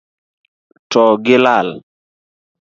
To 0.91 1.01
gi 1.25 1.35
lal. 1.43 1.69